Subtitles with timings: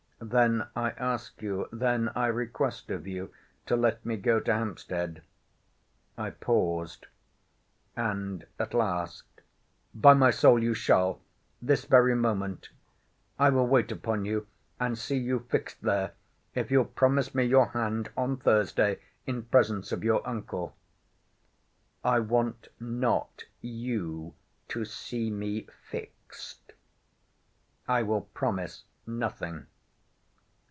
[0.23, 3.33] Then I ask you, then I request of you,
[3.65, 5.23] to let me go to Hampstead.
[6.15, 12.69] I paused—And at last—By my soul you shall—this very moment
[13.39, 14.45] I will wait upon you,
[14.79, 16.11] and see you fixed there,
[16.53, 20.75] if you'll promise me your hand on Thursday, in presence of your uncle.
[22.03, 24.35] I want not you
[24.67, 26.73] to see me fixed.
[27.87, 29.65] I will promise nothing.